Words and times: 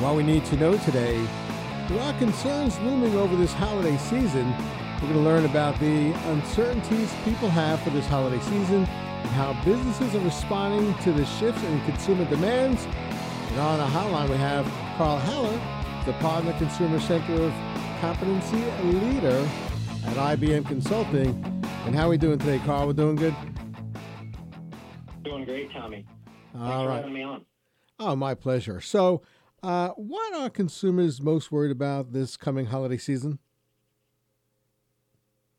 what 0.00 0.14
we 0.14 0.22
need 0.22 0.44
to 0.46 0.56
know 0.56 0.76
today. 0.78 1.20
There 1.88 2.00
are 2.00 2.12
concerns 2.18 2.78
looming 2.80 3.16
over 3.16 3.34
this 3.34 3.52
holiday 3.52 3.96
season. 3.96 4.48
We're 4.94 5.12
going 5.12 5.14
to 5.14 5.18
learn 5.20 5.44
about 5.44 5.78
the 5.80 6.12
uncertainties 6.30 7.12
people 7.24 7.48
have 7.50 7.80
for 7.82 7.90
this 7.90 8.06
holiday 8.06 8.40
season 8.40 8.84
and 8.84 9.30
how 9.30 9.60
businesses 9.64 10.14
are 10.14 10.20
responding 10.20 10.94
to 10.98 11.12
the 11.12 11.24
shifts 11.24 11.62
in 11.64 11.80
consumer 11.84 12.24
demands. 12.26 12.84
And 12.84 13.60
on 13.60 13.80
a 13.80 13.86
hotline, 13.86 14.28
we 14.28 14.36
have 14.36 14.64
Karl 14.96 15.18
Haller, 15.18 15.60
the 16.06 16.12
Partner 16.20 16.52
Consumer 16.58 17.00
Center 17.00 17.42
of 17.42 17.52
Competency 18.00 18.64
Leader 18.84 19.48
at 20.06 20.38
IBM 20.38 20.66
Consulting. 20.66 21.30
And 21.86 21.94
how 21.94 22.06
are 22.06 22.10
we 22.10 22.18
doing 22.18 22.38
today, 22.38 22.60
Karl? 22.64 22.86
We're 22.86 22.92
doing 22.92 23.16
good? 23.16 23.34
Doing 25.24 25.44
great, 25.44 25.72
Tommy. 25.72 26.06
Thanks 26.52 26.58
All 26.60 26.84
for 26.84 26.88
right. 26.88 26.96
having 26.98 27.12
me 27.14 27.22
on. 27.22 27.44
Oh, 27.98 28.14
my 28.14 28.34
pleasure. 28.34 28.80
So, 28.80 29.22
uh, 29.62 29.88
what 29.90 30.34
are 30.34 30.50
consumers 30.50 31.20
most 31.20 31.50
worried 31.50 31.72
about 31.72 32.12
this 32.12 32.36
coming 32.36 32.66
holiday 32.66 32.98
season? 32.98 33.38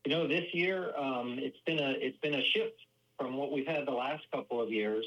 You 0.06 0.12
know, 0.12 0.26
this 0.26 0.44
year 0.52 0.92
um, 0.96 1.38
it's 1.38 1.58
been 1.66 1.78
a 1.78 1.90
it's 1.98 2.16
been 2.18 2.34
a 2.34 2.42
shift 2.52 2.80
from 3.18 3.36
what 3.36 3.52
we've 3.52 3.66
had 3.66 3.86
the 3.86 3.92
last 3.92 4.24
couple 4.32 4.60
of 4.60 4.70
years. 4.70 5.04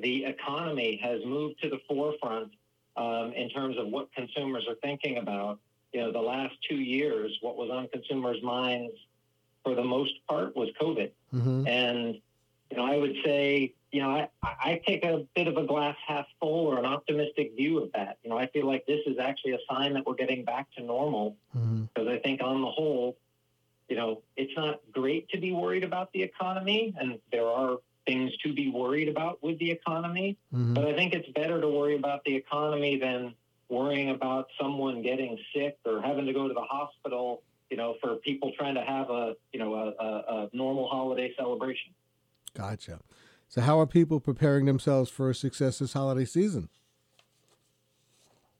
The 0.00 0.24
economy 0.26 1.00
has 1.02 1.20
moved 1.26 1.60
to 1.62 1.68
the 1.68 1.80
forefront 1.88 2.52
um, 2.96 3.32
in 3.32 3.48
terms 3.50 3.76
of 3.78 3.88
what 3.88 4.12
consumers 4.14 4.64
are 4.68 4.76
thinking 4.76 5.18
about. 5.18 5.58
You 5.92 6.02
know, 6.02 6.12
the 6.12 6.20
last 6.20 6.54
two 6.68 6.76
years, 6.76 7.36
what 7.40 7.56
was 7.56 7.70
on 7.70 7.88
consumers' 7.88 8.42
minds 8.42 8.92
for 9.64 9.74
the 9.74 9.82
most 9.84 10.12
part 10.28 10.54
was 10.54 10.68
COVID, 10.80 11.10
Mm-hmm. 11.34 11.66
and 11.66 12.14
you 12.70 12.76
know, 12.76 12.84
I 12.84 12.96
would 12.96 13.16
say, 13.24 13.74
you 13.90 14.02
know, 14.02 14.10
I, 14.10 14.28
I 14.42 14.80
take 14.86 15.04
a 15.04 15.26
bit 15.34 15.48
of 15.48 15.56
a 15.56 15.64
glass 15.64 15.96
half 16.06 16.26
full 16.40 16.66
or 16.66 16.78
an 16.78 16.84
optimistic 16.84 17.56
view 17.56 17.78
of 17.82 17.92
that. 17.92 18.18
You 18.22 18.30
know, 18.30 18.38
I 18.38 18.46
feel 18.48 18.66
like 18.66 18.86
this 18.86 19.00
is 19.06 19.18
actually 19.18 19.52
a 19.52 19.58
sign 19.70 19.94
that 19.94 20.06
we're 20.06 20.14
getting 20.14 20.44
back 20.44 20.66
to 20.76 20.82
normal 20.82 21.36
Mm-hmm. 21.56 21.84
because 21.84 22.08
I 22.08 22.18
think 22.18 22.42
on 22.42 22.60
the 22.60 22.70
whole, 22.70 23.16
you 23.88 23.96
know, 23.96 24.22
it's 24.36 24.52
not 24.56 24.80
great 24.92 25.28
to 25.30 25.38
be 25.40 25.52
worried 25.52 25.82
about 25.82 26.12
the 26.12 26.22
economy, 26.22 26.94
and 27.00 27.18
there 27.32 27.46
are 27.46 27.78
things 28.06 28.36
to 28.38 28.52
be 28.52 28.70
worried 28.70 29.08
about 29.08 29.42
with 29.42 29.58
the 29.58 29.70
economy. 29.70 30.36
Mm-hmm. 30.54 30.74
But 30.74 30.84
I 30.86 30.94
think 30.94 31.14
it's 31.14 31.28
better 31.30 31.60
to 31.60 31.68
worry 31.68 31.96
about 31.96 32.24
the 32.24 32.34
economy 32.34 32.98
than 32.98 33.34
worrying 33.68 34.10
about 34.10 34.48
someone 34.60 35.02
getting 35.02 35.38
sick 35.54 35.78
or 35.84 36.00
having 36.02 36.26
to 36.26 36.32
go 36.32 36.48
to 36.48 36.54
the 36.54 36.60
hospital. 36.60 37.42
You 37.70 37.76
know, 37.76 37.96
for 38.00 38.16
people 38.16 38.52
trying 38.58 38.74
to 38.76 38.82
have 38.82 39.10
a 39.10 39.34
you 39.52 39.58
know 39.58 39.74
a, 39.74 40.02
a, 40.02 40.08
a 40.44 40.50
normal 40.52 40.88
holiday 40.88 41.34
celebration. 41.36 41.92
Gotcha. 42.54 42.98
So, 43.48 43.62
how 43.62 43.80
are 43.80 43.86
people 43.86 44.20
preparing 44.20 44.66
themselves 44.66 45.10
for 45.10 45.30
a 45.30 45.34
success 45.34 45.78
this 45.78 45.94
holiday 45.94 46.26
season? 46.26 46.68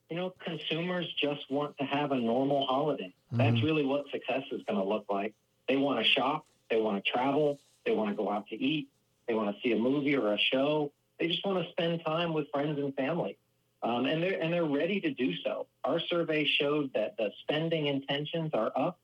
You 0.08 0.16
know, 0.16 0.34
consumers 0.42 1.06
just 1.20 1.50
want 1.50 1.76
to 1.78 1.84
have 1.84 2.12
a 2.12 2.16
normal 2.16 2.66
holiday. 2.66 3.12
That's 3.32 3.58
Mhm. 3.58 3.62
really 3.62 3.84
what 3.84 4.08
success 4.10 4.44
is 4.50 4.62
going 4.62 4.78
to 4.78 4.84
look 4.84 5.04
like. 5.10 5.34
They 5.68 5.76
want 5.76 5.98
to 5.98 6.04
shop, 6.10 6.46
they 6.70 6.80
want 6.80 7.04
to 7.04 7.10
travel, 7.10 7.60
they 7.84 7.94
want 7.94 8.08
to 8.10 8.16
go 8.16 8.30
out 8.30 8.46
to 8.48 8.56
eat, 8.56 8.88
they 9.26 9.34
want 9.34 9.54
to 9.54 9.60
see 9.60 9.72
a 9.72 9.76
movie 9.76 10.16
or 10.16 10.32
a 10.32 10.38
show. 10.38 10.90
They 11.18 11.28
just 11.28 11.44
want 11.44 11.62
to 11.62 11.70
spend 11.72 12.02
time 12.06 12.32
with 12.32 12.48
friends 12.50 12.78
and 12.78 12.94
family, 12.94 13.36
um, 13.82 14.06
and 14.06 14.22
they're 14.22 14.40
and 14.40 14.52
they're 14.54 14.64
ready 14.64 15.00
to 15.02 15.10
do 15.10 15.34
so. 15.36 15.66
Our 15.84 16.00
survey 16.00 16.46
showed 16.46 16.94
that 16.94 17.18
the 17.18 17.30
spending 17.40 17.86
intentions 17.86 18.54
are 18.54 18.72
up. 18.74 18.98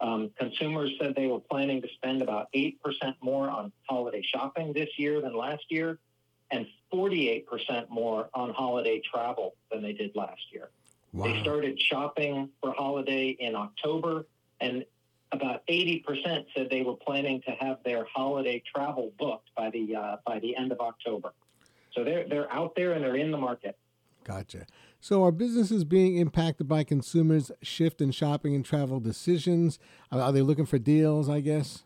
Um, 0.00 0.30
consumers 0.38 0.92
said 1.00 1.14
they 1.16 1.26
were 1.26 1.40
planning 1.40 1.82
to 1.82 1.88
spend 1.96 2.22
about 2.22 2.48
eight 2.54 2.80
percent 2.82 3.16
more 3.20 3.50
on 3.50 3.72
holiday 3.88 4.22
shopping 4.22 4.72
this 4.72 4.90
year 4.96 5.20
than 5.20 5.34
last 5.36 5.64
year, 5.70 5.98
and 6.50 6.66
forty-eight 6.90 7.46
percent 7.46 7.90
more 7.90 8.28
on 8.32 8.50
holiday 8.50 9.00
travel 9.00 9.54
than 9.72 9.82
they 9.82 9.92
did 9.92 10.14
last 10.14 10.42
year. 10.52 10.70
They 11.14 11.40
started 11.40 11.80
shopping 11.80 12.50
for 12.60 12.72
holiday 12.72 13.30
in 13.30 13.56
October, 13.56 14.26
and 14.60 14.84
about 15.32 15.66
80% 15.66 16.46
said 16.54 16.68
they 16.70 16.82
were 16.82 16.96
planning 16.96 17.42
to 17.42 17.50
have 17.52 17.78
their 17.84 18.06
holiday 18.14 18.62
travel 18.74 19.12
booked 19.18 19.50
by 19.56 19.70
the 19.70 19.96
uh, 19.96 20.16
by 20.26 20.38
the 20.38 20.56
end 20.56 20.72
of 20.72 20.80
October. 20.80 21.32
So 21.92 22.04
they're 22.04 22.28
they're 22.28 22.52
out 22.52 22.74
there 22.76 22.92
and 22.92 23.02
they're 23.02 23.16
in 23.16 23.30
the 23.30 23.38
market. 23.38 23.76
Gotcha. 24.28 24.66
So, 25.00 25.24
are 25.24 25.32
businesses 25.32 25.84
being 25.84 26.18
impacted 26.18 26.68
by 26.68 26.84
consumers' 26.84 27.50
shift 27.62 28.02
in 28.02 28.10
shopping 28.10 28.54
and 28.54 28.62
travel 28.62 29.00
decisions? 29.00 29.78
Are 30.12 30.32
they 30.32 30.42
looking 30.42 30.66
for 30.66 30.78
deals? 30.78 31.30
I 31.30 31.40
guess. 31.40 31.84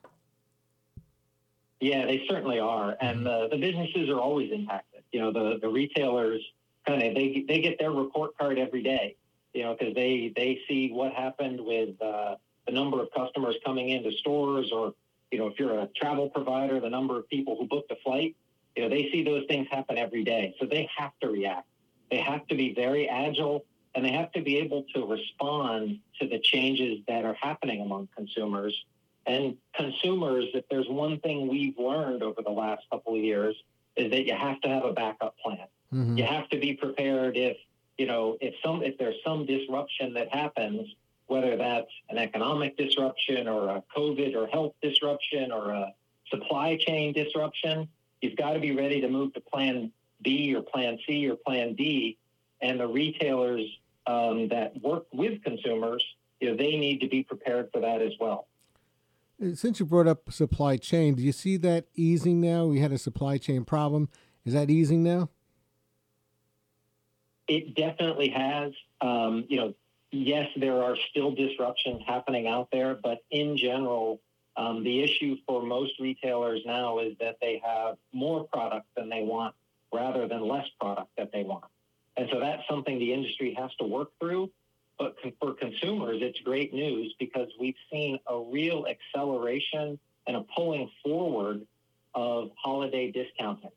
Yeah, 1.78 2.04
they 2.04 2.24
certainly 2.28 2.58
are, 2.58 2.96
and 3.00 3.24
the, 3.24 3.48
the 3.48 3.58
businesses 3.58 4.08
are 4.08 4.18
always 4.18 4.50
impacted. 4.50 5.04
You 5.12 5.20
know, 5.20 5.32
the 5.32 5.60
the 5.60 5.68
retailers 5.68 6.42
kind 6.84 7.00
of 7.00 7.14
they 7.14 7.44
they 7.46 7.60
get 7.60 7.78
their 7.78 7.92
report 7.92 8.36
card 8.36 8.58
every 8.58 8.82
day. 8.82 9.14
You 9.54 9.62
know, 9.62 9.76
because 9.78 9.94
they 9.94 10.32
they 10.34 10.58
see 10.68 10.90
what 10.90 11.12
happened 11.12 11.60
with 11.60 11.90
uh, 12.02 12.34
the 12.66 12.72
number 12.72 13.00
of 13.00 13.08
customers 13.16 13.54
coming 13.64 13.90
into 13.90 14.10
stores, 14.18 14.72
or 14.74 14.94
you 15.30 15.38
know, 15.38 15.46
if 15.46 15.60
you're 15.60 15.78
a 15.78 15.88
travel 15.94 16.28
provider, 16.28 16.80
the 16.80 16.90
number 16.90 17.18
of 17.18 17.28
people 17.28 17.56
who 17.56 17.68
booked 17.68 17.92
a 17.92 17.96
flight. 18.02 18.34
You 18.74 18.84
know, 18.84 18.88
they 18.88 19.10
see 19.12 19.22
those 19.22 19.44
things 19.48 19.68
happen 19.70 19.98
every 19.98 20.24
day, 20.24 20.56
so 20.58 20.66
they 20.66 20.88
have 20.98 21.12
to 21.20 21.28
react. 21.28 21.66
They 22.12 22.18
have 22.18 22.46
to 22.48 22.54
be 22.54 22.74
very 22.74 23.08
agile, 23.08 23.64
and 23.94 24.04
they 24.04 24.12
have 24.12 24.30
to 24.32 24.42
be 24.42 24.58
able 24.58 24.84
to 24.94 25.06
respond 25.06 25.98
to 26.20 26.28
the 26.28 26.38
changes 26.38 26.98
that 27.08 27.24
are 27.24 27.36
happening 27.40 27.80
among 27.80 28.10
consumers. 28.14 28.84
And 29.26 29.56
consumers, 29.74 30.44
if 30.52 30.68
there's 30.70 30.88
one 30.90 31.20
thing 31.20 31.48
we've 31.48 31.78
learned 31.78 32.22
over 32.22 32.42
the 32.42 32.50
last 32.50 32.82
couple 32.90 33.14
of 33.14 33.22
years, 33.22 33.56
is 33.96 34.10
that 34.10 34.26
you 34.26 34.34
have 34.34 34.60
to 34.60 34.68
have 34.68 34.84
a 34.84 34.92
backup 34.92 35.38
plan. 35.38 35.66
Mm-hmm. 35.92 36.18
You 36.18 36.24
have 36.24 36.50
to 36.50 36.58
be 36.58 36.74
prepared 36.74 37.38
if 37.38 37.56
you 37.96 38.06
know 38.06 38.36
if 38.42 38.54
some 38.62 38.82
if 38.82 38.98
there's 38.98 39.16
some 39.24 39.46
disruption 39.46 40.12
that 40.12 40.34
happens, 40.34 40.94
whether 41.28 41.56
that's 41.56 41.90
an 42.10 42.18
economic 42.18 42.76
disruption 42.76 43.48
or 43.48 43.70
a 43.70 43.82
COVID 43.96 44.36
or 44.36 44.48
health 44.48 44.74
disruption 44.82 45.50
or 45.50 45.70
a 45.70 45.94
supply 46.28 46.76
chain 46.76 47.14
disruption. 47.14 47.88
You've 48.20 48.36
got 48.36 48.52
to 48.52 48.60
be 48.60 48.72
ready 48.72 49.00
to 49.00 49.08
move 49.08 49.32
to 49.32 49.40
Plan 49.40 49.90
B 50.22 50.54
or 50.54 50.62
Plan 50.62 50.98
C 51.06 51.28
or 51.28 51.36
Plan 51.36 51.74
D, 51.74 52.18
and 52.60 52.80
the 52.80 52.86
retailers 52.86 53.62
um, 54.06 54.48
that 54.48 54.80
work 54.80 55.06
with 55.12 55.42
consumers, 55.42 56.04
you 56.40 56.50
know, 56.50 56.56
they 56.56 56.76
need 56.76 57.00
to 57.00 57.08
be 57.08 57.22
prepared 57.22 57.68
for 57.72 57.80
that 57.80 58.02
as 58.02 58.12
well. 58.20 58.46
Uh, 59.42 59.54
Since 59.54 59.80
you 59.80 59.86
brought 59.86 60.06
up 60.06 60.32
supply 60.32 60.76
chain, 60.76 61.14
do 61.14 61.22
you 61.22 61.32
see 61.32 61.56
that 61.58 61.86
easing 61.94 62.40
now? 62.40 62.66
We 62.66 62.80
had 62.80 62.92
a 62.92 62.98
supply 62.98 63.38
chain 63.38 63.64
problem. 63.64 64.08
Is 64.44 64.54
that 64.54 64.70
easing 64.70 65.02
now? 65.02 65.30
It 67.48 67.74
definitely 67.74 68.30
has. 68.30 68.72
Um, 69.00 69.44
you 69.48 69.56
know, 69.56 69.74
yes, 70.10 70.48
there 70.56 70.82
are 70.82 70.96
still 71.10 71.32
disruptions 71.32 72.02
happening 72.06 72.46
out 72.46 72.68
there, 72.72 72.94
but 72.94 73.18
in 73.30 73.56
general, 73.56 74.20
um, 74.56 74.84
the 74.84 75.02
issue 75.02 75.36
for 75.46 75.62
most 75.62 75.92
retailers 75.98 76.60
now 76.66 76.98
is 76.98 77.16
that 77.20 77.36
they 77.40 77.60
have 77.64 77.96
more 78.12 78.44
product 78.44 78.86
than 78.96 79.08
they 79.08 79.22
want 79.22 79.54
rather 79.92 80.26
than 80.26 80.46
less 80.46 80.66
product 80.80 81.10
that 81.16 81.30
they 81.32 81.42
want. 81.42 81.64
And 82.16 82.28
so 82.32 82.40
that's 82.40 82.62
something 82.68 82.98
the 82.98 83.12
industry 83.12 83.54
has 83.58 83.70
to 83.78 83.84
work 83.84 84.10
through. 84.20 84.50
But 84.98 85.16
for 85.40 85.54
consumers, 85.54 86.18
it's 86.20 86.38
great 86.40 86.72
news 86.72 87.14
because 87.18 87.48
we've 87.58 87.76
seen 87.90 88.18
a 88.26 88.38
real 88.38 88.86
acceleration 88.86 89.98
and 90.26 90.36
a 90.36 90.44
pulling 90.54 90.90
forward 91.02 91.62
of 92.14 92.50
holiday 92.62 93.10
discounting. 93.10 93.70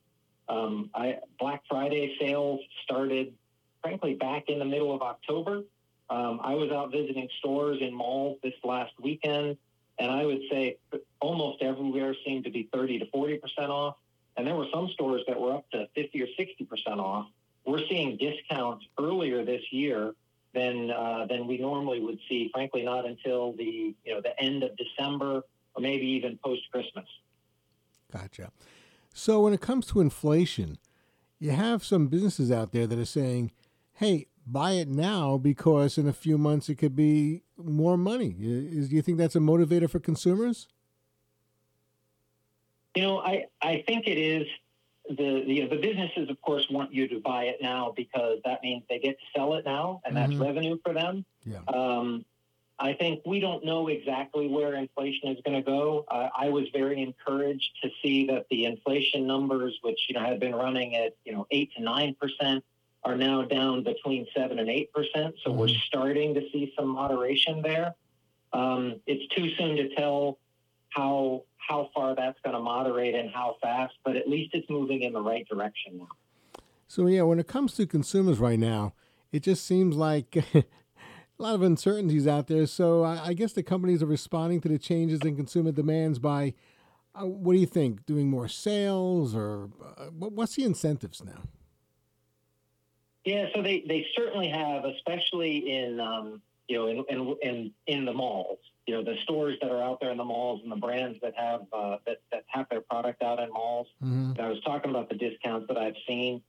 Um, 0.48 0.90
I, 0.94 1.20
Black 1.40 1.64
Friday 1.68 2.16
sales 2.20 2.60
started, 2.84 3.34
frankly, 3.82 4.14
back 4.14 4.50
in 4.50 4.60
the 4.60 4.66
middle 4.66 4.94
of 4.94 5.02
October. 5.02 5.64
Um, 6.10 6.40
I 6.44 6.54
was 6.54 6.72
out 6.72 6.92
visiting 6.92 7.28
stores 7.40 7.80
in 7.82 7.94
malls 7.94 8.38
this 8.44 8.54
last 8.64 8.94
weekend, 9.02 9.58
and 9.98 10.12
I 10.12 10.26
would 10.26 10.42
say 10.52 10.78
almost 11.20 11.64
everywhere 11.64 12.16
seemed 12.26 12.44
to 12.44 12.52
be 12.52 12.70
30 12.72 13.00
to 13.00 13.06
40 13.08 13.38
percent 13.38 13.72
off. 13.72 13.96
And 14.38 14.46
there 14.46 14.56
were 14.56 14.68
some 14.74 14.90
stores 14.94 15.22
that 15.28 15.40
were 15.40 15.54
up 15.54 15.70
to 15.72 15.88
50 15.96 16.22
or 16.22 16.28
60 16.38 16.66
percent 16.66 17.00
off. 17.00 17.28
We're 17.66 17.86
seeing 17.90 18.18
discounts 18.18 18.86
earlier 19.00 19.44
this 19.44 19.62
year 19.72 20.14
than 20.54 20.92
uh, 20.92 21.26
than 21.30 21.48
we 21.48 21.58
normally 21.58 22.00
would 22.00 22.20
see. 22.28 22.50
Frankly, 22.54 22.84
not 22.84 23.06
until 23.06 23.54
the 23.54 23.96
you 24.04 24.14
know 24.14 24.22
the 24.22 24.40
end 24.42 24.64
of 24.64 24.72
December 24.78 25.44
or 25.76 25.82
maybe 25.82 26.06
even 26.06 26.40
post 26.44 26.62
Christmas. 26.72 27.06
Gotcha. 28.12 28.52
So 29.14 29.42
when 29.42 29.54
it 29.54 29.62
comes 29.62 29.86
to 29.88 30.02
inflation, 30.02 30.78
you 31.40 31.52
have 31.52 31.84
some 31.84 32.08
businesses 32.08 32.52
out 32.52 32.72
there 32.72 32.88
that 32.88 33.00
are 33.00 33.06
saying, 33.06 33.52
"Hey, 33.94 34.28
buy 34.46 34.74
it 34.74 34.88
now 34.88 35.38
because 35.38 35.98
in 35.98 36.08
a 36.08 36.14
few 36.14 36.38
months 36.38 36.70
it 36.70 36.76
could 36.76 36.96
be 36.96 37.44
more 37.58 37.98
money." 37.98 38.36
Is, 38.40 38.90
do 38.90 38.96
you 38.96 39.02
think 39.02 39.18
that's 39.18 39.36
a 39.36 39.40
motivator 39.40 39.90
for 39.90 40.00
consumers? 40.00 40.68
You 42.96 43.04
know, 43.04 43.20
I, 43.20 43.46
I 43.62 43.84
think 43.88 44.08
it 44.08 44.18
is 44.18 44.48
the, 45.10 45.44
the 45.46 45.68
the 45.70 45.78
businesses, 45.78 46.30
of 46.30 46.42
course, 46.42 46.66
want 46.70 46.94
you 46.94 47.08
to 47.10 47.20
buy 47.20 47.46
it 47.46 47.58
now 47.62 47.94
because 47.96 48.40
that 48.46 48.64
means 48.64 48.84
they 48.90 49.00
get 49.00 49.20
to 49.20 49.26
sell 49.36 49.54
it 49.56 49.66
now, 49.66 50.02
and 50.06 50.16
that's 50.16 50.34
Mhm. 50.34 50.42
revenue 50.42 50.78
for 50.84 50.94
them. 50.94 51.26
Yeah. 51.46 51.60
Um, 51.68 52.26
I 52.78 52.94
think 52.94 53.22
we 53.26 53.40
don't 53.40 53.64
know 53.64 53.88
exactly 53.88 54.48
where 54.48 54.74
inflation 54.74 55.30
is 55.30 55.42
going 55.46 55.56
to 55.56 55.62
go. 55.64 56.06
Uh, 56.10 56.30
I 56.38 56.50
was 56.50 56.68
very 56.74 57.02
encouraged 57.02 57.70
to 57.84 57.90
see 58.02 58.28
that 58.28 58.48
the 58.50 58.66
inflation 58.66 59.26
numbers, 59.26 59.78
which 59.82 60.00
you 60.10 60.16
know 60.16 60.22
had 60.22 60.40
been 60.40 60.56
running 60.56 60.96
at 60.96 61.16
you 61.24 61.34
know 61.34 61.48
eight 61.52 61.72
to 61.76 61.84
nine 61.84 62.16
percent 62.20 62.64
are 63.04 63.16
now 63.16 63.44
down 63.44 63.84
between 63.84 64.26
seven 64.36 64.60
and 64.60 64.70
eight 64.70 64.92
percent. 64.92 65.36
So 65.44 65.52
mm-hmm. 65.52 65.60
we're 65.60 65.68
starting 65.88 66.34
to 66.34 66.42
see 66.52 66.74
some 66.78 66.90
moderation 66.90 67.62
there. 67.62 67.94
Um, 68.52 69.02
it's 69.06 69.28
too 69.36 69.54
soon 69.56 69.76
to 69.78 69.96
tell 69.96 70.40
how 70.96 71.44
how 71.58 71.90
far 71.94 72.16
that's 72.16 72.38
going 72.44 72.56
to 72.56 72.62
moderate 72.62 73.16
and 73.16 73.30
how 73.34 73.56
fast, 73.62 73.94
but 74.04 74.16
at 74.16 74.30
least 74.30 74.54
it's 74.54 74.70
moving 74.70 75.02
in 75.02 75.14
the 75.14 75.22
right 75.22 75.48
direction 75.48 75.98
now. 75.98 76.08
So 76.88 77.08
yeah, 77.08 77.24
when 77.24 77.40
it 77.40 77.48
comes 77.48 77.74
to 77.76 77.88
consumers 77.88 78.38
right 78.38 78.60
now, 78.60 78.94
it 79.32 79.42
just 79.42 79.66
seems 79.66 79.96
like 79.96 80.36
a 80.54 80.64
lot 81.40 81.56
of 81.56 81.64
uncertainties 81.64 82.28
out 82.28 82.48
there. 82.48 82.68
So 82.68 83.04
I, 83.04 83.28
I, 83.28 83.34
guess 83.34 83.54
the 83.54 83.64
companies 83.64 84.04
are 84.04 84.08
responding 84.08 84.62
to 84.62 84.70
the 84.70 84.78
changes 84.78 85.22
in 85.22 85.36
consumer 85.36 85.72
demands 85.72 86.20
by, 86.20 86.54
uh, 87.16 87.26
what 87.26 87.54
do 87.54 87.60
you 87.60 87.66
think, 87.66 88.06
doing 88.06 88.30
more 88.30 88.48
sales 88.48 89.36
or 89.36 89.70
uh, 89.98 90.06
what's 90.12 90.56
the 90.56 90.64
incentives 90.64 91.24
now? 91.24 91.42
Yeah, 93.26 93.48
so 93.56 93.64
they, 93.64 93.84
they 93.88 94.06
certainly 94.16 94.50
have, 94.50 94.86
especially 94.86 95.58
in 95.72 96.00
um, 96.00 96.42
you 96.68 96.78
know 96.78 96.88
in, 96.88 97.06
in, 97.10 97.36
in 97.42 97.72
in 97.88 98.06
the 98.06 98.14
malls. 98.14 98.60
You 98.88 98.96
know 98.96 99.04
the 99.04 99.16
stores 99.24 99.58
that 99.62 99.72
are 99.72 99.82
out 99.82 100.00
there 100.00 100.12
in 100.12 100.18
the 100.18 100.24
malls 100.24 100.62
and 100.64 100.72
the 100.72 100.76
brands 100.76 101.20
that 101.22 101.34
have 101.36 101.62
uh, 101.74 101.98
that 102.06 102.22
that 102.32 102.44
have 102.48 102.68
their 102.70 102.82
product 102.82 103.22
out 103.24 103.40
in 103.40 103.50
malls. 103.50 103.88
Mm-hmm. 104.04 104.40
I 104.40 104.50
was 104.50 104.62
talking 104.62 104.92
about 104.92 105.10
the 105.10 105.16
discounts 105.16 105.68
that 105.68 105.78
I've 105.78 105.98
seen. 106.08 106.42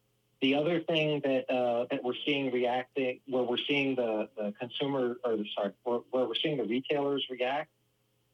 The 0.43 0.55
other 0.55 0.81
thing 0.81 1.23
that 1.25 1.51
uh, 1.51 1.87
that 1.91 2.05
we're 2.05 2.15
seeing 2.27 2.53
reacting, 2.53 3.21
where 3.27 3.43
we're 3.43 3.57
seeing 3.67 3.97
the, 3.97 4.29
the 4.37 4.53
consumer, 4.61 5.17
or 5.25 5.39
sorry, 5.55 5.73
where, 5.85 6.01
where 6.11 6.27
we're 6.27 6.35
seeing 6.43 6.59
the 6.59 6.65
retailers 6.65 7.25
react, 7.31 7.71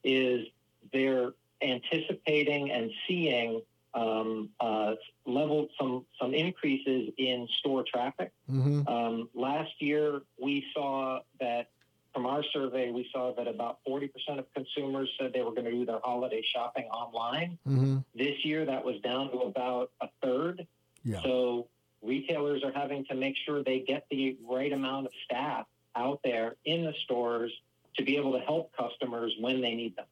is 0.02 0.46
they're 0.93 1.32
anticipating 1.62 2.73
and 2.73 2.90
seeing 3.06 3.62
um, 3.94 4.50
uh, 4.60 4.92
level 5.26 5.68
some 5.78 6.04
some 6.20 6.34
increases 6.34 7.10
in 7.18 7.46
store 7.58 7.84
traffic. 7.86 8.32
Mm-hmm. 8.50 8.88
Um, 8.88 9.28
last 9.34 9.72
year, 9.80 10.22
we 10.40 10.64
saw 10.74 11.20
that 11.40 11.68
from 12.12 12.26
our 12.26 12.42
survey, 12.52 12.90
we 12.90 13.08
saw 13.12 13.34
that 13.34 13.48
about 13.48 13.78
40% 13.88 14.10
of 14.38 14.44
consumers 14.54 15.08
said 15.18 15.32
they 15.32 15.40
were 15.40 15.52
going 15.52 15.64
to 15.64 15.70
do 15.70 15.86
their 15.86 16.00
holiday 16.02 16.42
shopping 16.54 16.84
online. 16.84 17.58
Mm-hmm. 17.66 17.98
This 18.14 18.44
year, 18.44 18.66
that 18.66 18.84
was 18.84 19.00
down 19.00 19.30
to 19.30 19.38
about 19.38 19.90
a 20.02 20.08
third. 20.22 20.66
Yeah. 21.04 21.22
So 21.22 21.68
retailers 22.02 22.62
are 22.64 22.72
having 22.72 23.04
to 23.06 23.14
make 23.14 23.34
sure 23.46 23.64
they 23.64 23.80
get 23.80 24.06
the 24.10 24.36
right 24.48 24.72
amount 24.72 25.06
of 25.06 25.12
staff 25.24 25.66
out 25.96 26.20
there 26.22 26.56
in 26.64 26.84
the 26.84 26.92
stores 27.04 27.52
to 27.96 28.04
be 28.04 28.16
able 28.16 28.32
to 28.32 28.40
help 28.40 28.72
customers 28.76 29.34
when 29.40 29.60
they 29.60 29.74
need 29.74 29.96
them. 29.96 30.06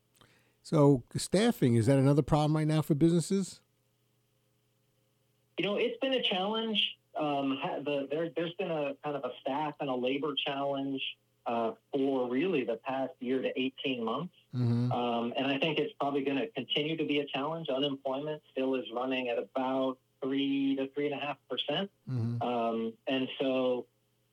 So, 0.62 1.02
staffing 1.16 1.74
is 1.74 1.86
that 1.86 1.98
another 1.98 2.22
problem 2.22 2.54
right 2.54 2.66
now 2.66 2.82
for 2.82 2.94
businesses? 2.94 3.60
You 5.60 5.66
know, 5.66 5.76
it's 5.76 5.98
been 6.00 6.14
a 6.14 6.22
challenge. 6.22 6.96
Um, 7.14 7.58
the, 7.84 8.08
there, 8.10 8.24
has 8.24 8.54
been 8.54 8.70
a 8.70 8.94
kind 9.04 9.14
of 9.14 9.24
a 9.24 9.32
staff 9.42 9.74
and 9.80 9.90
a 9.90 9.94
labor 9.94 10.32
challenge 10.46 11.02
uh, 11.46 11.72
for 11.92 12.30
really 12.30 12.64
the 12.64 12.76
past 12.76 13.12
year 13.20 13.42
to 13.42 13.60
18 13.60 14.02
months. 14.02 14.32
Mm-hmm. 14.56 14.90
Um, 14.90 15.34
and 15.36 15.46
I 15.48 15.58
think 15.58 15.78
it's 15.78 15.92
probably 16.00 16.24
going 16.24 16.38
to 16.38 16.46
continue 16.46 16.96
to 16.96 17.04
be 17.04 17.18
a 17.18 17.26
challenge. 17.26 17.68
Unemployment 17.68 18.40
still 18.50 18.74
is 18.74 18.86
running 18.90 19.28
at 19.28 19.36
about 19.36 19.98
three 20.22 20.76
to 20.76 20.88
three 20.94 21.12
and 21.12 21.22
a 21.22 21.26
half 21.26 21.36
percent. 21.50 21.90
Mm-hmm. 22.10 22.40
Um, 22.40 22.94
and 23.06 23.28
so 23.38 23.84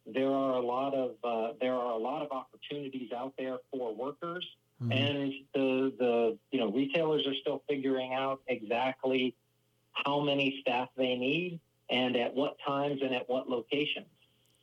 there 0.06 0.32
are 0.32 0.54
a 0.54 0.62
lot 0.62 0.94
of 0.94 1.16
uh, 1.26 1.56
there 1.60 1.74
are 1.74 1.92
a 1.92 1.98
lot 1.98 2.22
of 2.22 2.32
opportunities 2.32 3.12
out 3.12 3.34
there 3.38 3.58
for 3.70 3.94
workers. 3.94 4.48
Mm-hmm. 4.82 4.92
And 4.94 5.34
the 5.54 5.94
the 6.00 6.38
you 6.52 6.60
know 6.62 6.72
retailers 6.72 7.28
are 7.28 7.36
still 7.42 7.64
figuring 7.68 8.14
out 8.14 8.40
exactly 8.48 9.36
how 10.06 10.20
many 10.20 10.60
staff 10.62 10.90
they 10.98 11.16
need 11.16 11.60
and 11.90 12.16
at 12.16 12.34
what 12.36 12.58
times 12.66 13.02
and 13.02 13.14
at 13.16 13.30
what 13.30 13.50
locations. 13.50 14.08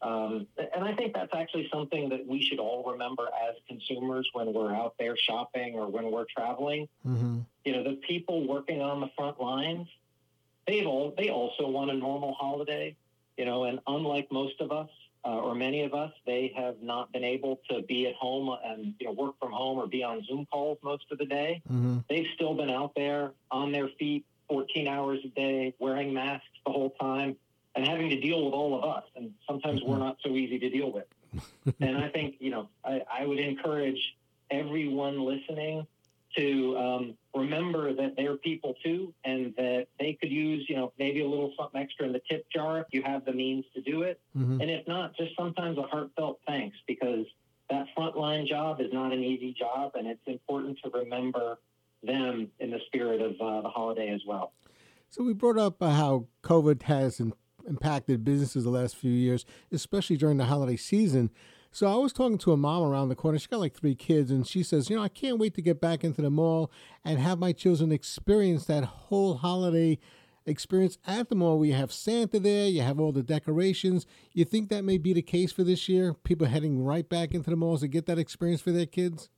Um, 0.03 0.47
and 0.59 0.85
I 0.85 0.95
think 0.95 1.15
that's 1.15 1.33
actually 1.35 1.69
something 1.73 2.11
that 2.11 2.27
we 2.27 2.43
should 2.43 2.59
all 2.59 2.93
remember 2.93 3.27
as 3.49 3.57
consumers 3.67 4.29
when 4.35 4.53
we're 4.53 4.75
out 4.75 4.95
there 4.99 5.17
shopping 5.17 5.77
or 5.77 5.84
when 5.95 6.11
we're 6.11 6.27
traveling. 6.37 6.89
Mm-hmm. 7.07 7.39
You 7.65 7.73
know, 7.73 7.85
the 7.85 7.97
people 8.07 8.47
working 8.47 8.83
on 8.83 9.01
the 9.01 9.09
front 9.17 9.41
lines, 9.41 9.89
they 10.67 10.85
all 10.85 11.15
they 11.17 11.31
also 11.31 11.69
want 11.69 11.91
a 11.91 11.95
normal 11.95 12.35
holiday. 12.35 12.97
You 13.39 13.45
know, 13.45 13.65
and 13.65 13.81
unlike 13.87 14.31
most 14.31 14.61
of 14.61 14.71
us 14.71 14.91
uh, 15.25 15.39
or 15.41 15.55
many 15.55 15.83
of 15.83 15.95
us, 15.95 16.13
they 16.27 16.53
have 16.57 16.83
not 16.83 17.13
been 17.13 17.25
able 17.25 17.61
to 17.71 17.83
be 17.83 18.07
at 18.07 18.15
home 18.15 18.57
and 18.65 18.95
you 19.01 19.07
know 19.07 19.13
work 19.13 19.35
from 19.41 19.53
home 19.53 19.79
or 19.79 19.87
be 19.87 20.03
on 20.03 20.25
Zoom 20.25 20.47
calls 20.51 20.79
most 20.83 21.05
of 21.11 21.19
the 21.19 21.27
day. 21.27 21.63
Mm-hmm. 21.71 21.99
They've 22.09 22.27
still 22.35 22.55
been 22.55 22.71
out 22.71 22.93
there 22.95 23.33
on 23.51 23.73
their 23.73 23.89
feet 23.99 24.25
14 24.49 24.89
hours 24.89 25.21
a 25.25 25.29
day, 25.29 25.75
wearing 25.79 26.13
masks 26.13 26.47
the 26.67 26.73
whole 26.73 26.91
time, 27.01 27.37
and 27.75 27.87
having 27.87 28.11
to 28.11 28.21
deal 28.21 28.45
with 28.45 28.55
all 28.55 28.77
of 28.77 28.85
us. 28.85 29.05
And 29.17 29.33
sometimes 29.47 29.83
we're 29.83 29.99
not 29.99 30.19
so 30.23 30.31
easy 30.31 30.59
to 30.59 30.71
deal 30.71 30.93
with. 30.93 31.07
and 31.81 31.99
I 31.99 32.09
think, 32.09 32.37
you 32.39 32.51
know, 32.51 32.69
I, 32.85 33.03
I 33.11 33.27
would 33.27 33.39
encourage 33.39 34.17
everyone 34.51 35.25
listening 35.25 35.87
to 36.37 36.77
um, 36.77 37.15
remember 37.35 37.95
that 37.95 38.15
they're 38.17 38.37
people 38.37 38.75
too, 38.83 39.15
and 39.25 39.55
that 39.57 39.87
they 39.99 40.17
could 40.21 40.31
use, 40.31 40.67
you 40.69 40.77
know, 40.77 40.93
maybe 40.99 41.21
a 41.21 41.29
little 41.29 41.53
something 41.57 41.81
extra 41.81 42.07
in 42.07 42.13
the 42.13 42.21
tip 42.29 42.47
jar 42.51 42.81
if 42.81 42.87
you 42.91 43.03
have 43.03 43.25
the 43.25 43.33
means 43.33 43.65
to 43.75 43.81
do 43.81 44.03
it. 44.03 44.21
Mm-hmm. 44.37 44.61
And 44.61 44.71
if 44.71 44.87
not, 44.89 45.17
just 45.17 45.37
sometimes 45.37 45.79
a 45.79 45.83
heartfelt 45.83 46.41
thanks 46.47 46.77
because 46.87 47.27
that 47.71 47.87
frontline 47.97 48.47
job 48.47 48.81
is 48.81 48.93
not 48.93 49.13
an 49.13 49.23
easy 49.23 49.55
job, 49.57 49.93
and 49.95 50.07
it's 50.07 50.27
important 50.27 50.79
to 50.85 50.91
remember 50.91 51.59
them 52.03 52.49
in 52.61 52.71
the 52.71 52.81
spirit 52.87 53.21
of 53.21 53.33
uh, 53.41 53.63
the 53.63 53.69
holiday 53.69 54.11
as 54.11 54.21
well. 54.27 54.53
So 55.11 55.23
we 55.23 55.33
brought 55.33 55.59
up 55.59 55.81
uh, 55.81 55.91
how 55.91 56.27
COVID 56.43 56.83
has 56.83 57.21
in- 57.21 57.33
impacted 57.67 58.25
businesses 58.25 58.65
the 58.65 58.71
last 58.71 58.97
few 58.97 59.13
years, 59.13 59.47
especially 59.73 60.17
during 60.17 60.37
the 60.37 60.47
holiday 60.47 60.77
season. 60.77 61.31
So 61.75 61.89
I 61.89 61.97
was 61.97 62.13
talking 62.13 62.39
to 62.39 62.53
a 62.53 62.57
mom 62.57 62.85
around 62.85 63.09
the 63.09 63.17
corner. 63.17 63.37
She 63.37 63.49
got 63.49 63.59
like 63.59 63.75
three 63.75 63.97
kids, 63.97 64.31
and 64.31 64.47
she 64.47 64.63
says, 64.63 64.89
"You 64.89 64.95
know, 64.95 65.03
I 65.03 65.09
can't 65.09 65.41
wait 65.41 65.55
to 65.55 65.61
get 65.61 65.81
back 65.81 66.05
into 66.05 66.23
the 66.23 66.31
mall 66.31 66.71
and 67.05 67.19
have 67.19 67.41
my 67.41 67.51
children 67.51 67.91
experience 67.91 68.67
that 68.67 68.85
whole 68.85 69.35
holiday." 69.35 69.99
experience 70.47 70.99
at 71.07 71.31
the 71.31 71.35
mall. 71.35 71.59
We 71.59 71.71
have 71.71 71.91
Santa 71.91 72.39
there, 72.39 72.69
you 72.69 72.83
have 72.83 73.01
all 73.01 73.13
the 73.13 73.23
decorations. 73.23 74.05
You 74.35 74.45
think 74.45 74.69
that 74.69 74.85
may 74.85 74.99
be 74.99 75.15
the 75.15 75.23
case 75.23 75.53
for 75.53 75.65
this 75.65 75.89
year? 75.89 76.13
People 76.13 76.47
heading 76.47 76.85
right 76.85 77.09
back 77.09 77.33
into 77.33 77.49
the 77.49 77.57
malls 77.57 77.81
to 77.81 77.89
get 77.89 78.05
that 78.05 78.19
experience 78.19 78.61
for 78.61 78.71
their 78.71 78.85
kids? 78.85 79.31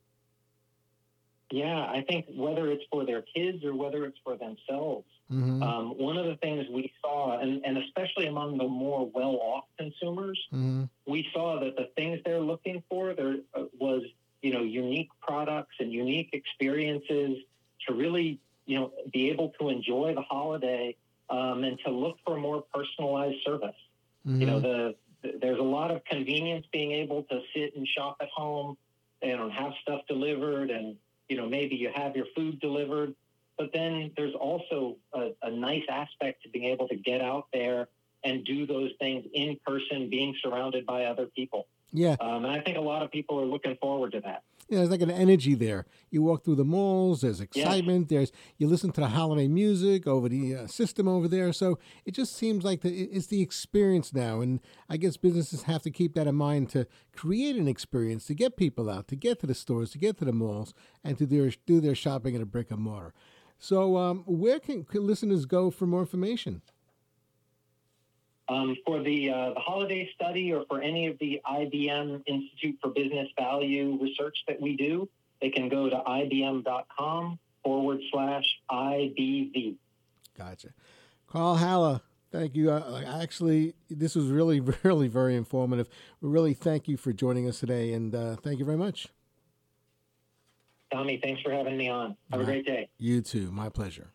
Yeah, 1.49 1.79
I 1.79 2.03
think 2.09 2.25
whether 2.35 2.69
it's 2.71 2.83
for 2.91 3.05
their 3.05 3.21
kids 3.21 3.63
or 3.63 3.73
whether 3.73 4.03
it's 4.05 4.17
for 4.23 4.35
themselves, 4.35 5.05
mm-hmm. 5.31 5.63
um, 5.63 5.97
one 5.97 6.17
of 6.17 6.25
the 6.25 6.35
things 6.35 6.65
we 6.69 6.91
saw, 7.01 7.39
and, 7.39 7.63
and 7.63 7.77
especially 7.77 8.27
among 8.27 8.57
the 8.57 8.67
more 8.67 9.09
well-off 9.13 9.63
consumers, 9.77 10.37
mm-hmm. 10.53 10.83
we 11.05 11.25
saw 11.33 11.61
that 11.61 11.77
the 11.77 11.89
things 11.95 12.19
they're 12.25 12.41
looking 12.41 12.83
for 12.89 13.13
there 13.13 13.37
uh, 13.55 13.63
was, 13.79 14.03
you 14.41 14.51
know, 14.51 14.61
unique 14.61 15.09
products 15.21 15.75
and 15.79 15.93
unique 15.93 16.31
experiences 16.33 17.37
to 17.87 17.93
really, 17.93 18.41
you 18.65 18.77
know, 18.77 18.91
be 19.13 19.29
able 19.29 19.53
to 19.59 19.69
enjoy 19.69 20.13
the 20.15 20.23
holiday 20.23 20.97
um, 21.29 21.63
and 21.63 21.79
to 21.85 21.91
look 21.91 22.17
for 22.25 22.37
more 22.37 22.61
personalized 22.73 23.37
service. 23.45 23.75
Mm-hmm. 24.27 24.41
You 24.41 24.47
know, 24.47 24.59
the, 24.59 24.95
the 25.23 25.37
there's 25.41 25.59
a 25.59 25.63
lot 25.63 25.91
of 25.91 26.03
convenience 26.03 26.65
being 26.73 26.91
able 26.91 27.23
to 27.23 27.39
sit 27.55 27.75
and 27.77 27.87
shop 27.87 28.17
at 28.19 28.27
home 28.29 28.77
and 29.21 29.51
have 29.51 29.71
stuff 29.81 30.01
delivered 30.07 30.69
and 30.69 30.97
you 31.29 31.37
know, 31.37 31.47
maybe 31.47 31.75
you 31.75 31.89
have 31.93 32.15
your 32.15 32.25
food 32.35 32.59
delivered, 32.59 33.13
but 33.57 33.71
then 33.73 34.11
there's 34.15 34.35
also 34.35 34.97
a, 35.13 35.31
a 35.41 35.51
nice 35.51 35.83
aspect 35.89 36.43
to 36.43 36.49
being 36.49 36.65
able 36.65 36.87
to 36.87 36.95
get 36.95 37.21
out 37.21 37.47
there 37.53 37.87
and 38.23 38.45
do 38.45 38.65
those 38.65 38.91
things 38.99 39.25
in 39.33 39.57
person, 39.65 40.09
being 40.09 40.35
surrounded 40.41 40.85
by 40.85 41.05
other 41.05 41.27
people. 41.27 41.67
Yeah. 41.91 42.15
Um, 42.19 42.45
and 42.45 42.47
I 42.47 42.59
think 42.59 42.77
a 42.77 42.81
lot 42.81 43.03
of 43.03 43.11
people 43.11 43.39
are 43.39 43.45
looking 43.45 43.77
forward 43.77 44.11
to 44.13 44.21
that. 44.21 44.43
Yeah, 44.69 44.79
there's 44.79 44.89
like 44.89 45.01
an 45.01 45.11
energy 45.11 45.55
there. 45.55 45.85
You 46.09 46.23
walk 46.23 46.43
through 46.43 46.55
the 46.55 46.65
malls, 46.65 47.21
there's 47.21 47.39
excitement, 47.39 48.09
there's 48.09 48.33
you 48.57 48.67
listen 48.67 48.91
to 48.91 49.01
the 49.01 49.07
holiday 49.07 49.47
music 49.47 50.05
over 50.05 50.27
the 50.27 50.55
uh, 50.55 50.67
system 50.67 51.07
over 51.07 51.27
there. 51.27 51.53
So 51.53 51.79
it 52.05 52.13
just 52.13 52.35
seems 52.35 52.65
like 52.65 52.81
the, 52.81 53.03
it's 53.03 53.27
the 53.27 53.41
experience 53.41 54.13
now. 54.13 54.41
And 54.41 54.59
I 54.89 54.97
guess 54.97 55.15
businesses 55.15 55.63
have 55.63 55.83
to 55.83 55.91
keep 55.91 56.15
that 56.15 56.27
in 56.27 56.35
mind 56.35 56.69
to 56.71 56.85
create 57.15 57.55
an 57.55 57.67
experience, 57.67 58.25
to 58.27 58.33
get 58.35 58.57
people 58.57 58.89
out, 58.89 59.07
to 59.07 59.15
get 59.15 59.39
to 59.39 59.47
the 59.47 59.55
stores, 59.55 59.91
to 59.91 59.97
get 59.97 60.17
to 60.17 60.25
the 60.25 60.33
malls, 60.33 60.73
and 61.03 61.17
to 61.17 61.25
do 61.25 61.43
their, 61.43 61.51
do 61.65 61.79
their 61.79 61.95
shopping 61.95 62.35
at 62.35 62.41
a 62.41 62.45
brick 62.45 62.69
and 62.69 62.81
mortar. 62.81 63.13
So 63.59 63.97
um, 63.97 64.23
where 64.27 64.59
can, 64.59 64.83
can 64.83 65.07
listeners 65.07 65.45
go 65.45 65.71
for 65.71 65.87
more 65.87 66.01
information? 66.01 66.61
Um, 68.49 68.77
for 68.85 69.03
the, 69.03 69.29
uh, 69.29 69.53
the 69.55 69.59
holiday 69.59 70.09
study 70.15 70.53
or 70.53 70.63
for 70.69 70.81
any 70.81 71.07
of 71.07 71.19
the 71.19 71.41
IBM 71.45 72.23
Institute 72.25 72.77
for 72.81 72.91
Business 72.91 73.27
Value 73.37 73.97
research 74.01 74.37
that 74.47 74.61
we 74.61 74.77
do, 74.77 75.09
they 75.41 75.49
can 75.49 75.67
go 75.67 75.89
to 75.89 75.95
ibm.com 75.95 77.39
forward 77.63 77.99
slash 78.11 78.45
IBV. 78.71 79.75
Gotcha. 80.37 80.69
Karl 81.27 81.55
Haller, 81.55 82.01
thank 82.31 82.55
you. 82.55 82.71
Uh, 82.71 83.03
actually, 83.21 83.73
this 83.89 84.15
was 84.15 84.27
really, 84.27 84.59
really 84.83 85.07
very 85.07 85.35
informative. 85.35 85.89
We 86.21 86.29
really 86.29 86.53
thank 86.53 86.87
you 86.87 86.95
for 86.95 87.11
joining 87.11 87.47
us 87.49 87.59
today, 87.59 87.93
and 87.93 88.15
uh, 88.15 88.35
thank 88.37 88.59
you 88.59 88.65
very 88.65 88.77
much. 88.77 89.09
Tommy, 90.91 91.19
thanks 91.21 91.41
for 91.41 91.51
having 91.51 91.77
me 91.77 91.89
on. 91.89 92.15
Have 92.31 92.41
a 92.41 92.45
great 92.45 92.65
day. 92.65 92.87
You 92.97 93.21
too. 93.21 93.51
My 93.51 93.67
pleasure. 93.67 94.11